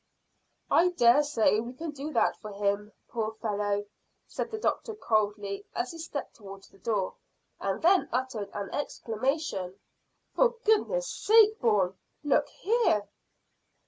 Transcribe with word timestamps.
"I 0.71 0.87
dare 0.87 1.21
say 1.21 1.59
we 1.59 1.73
can 1.73 1.91
do 1.91 2.11
that 2.13 2.35
for 2.37 2.51
him, 2.51 2.91
poor 3.07 3.33
fellow," 3.35 3.85
said 4.25 4.49
the 4.49 4.57
doctor 4.57 4.95
coldly, 4.95 5.63
as 5.75 5.91
he 5.91 5.99
stepped 5.99 6.33
towards 6.37 6.69
the 6.69 6.79
door, 6.79 7.13
and 7.59 7.83
then 7.83 8.09
uttered 8.11 8.49
an 8.51 8.71
exclamation. 8.73 9.79
"For 10.33 10.55
goodness' 10.65 11.07
sake, 11.11 11.59
Bourne, 11.59 11.99
look 12.23 12.49
here!" 12.49 13.03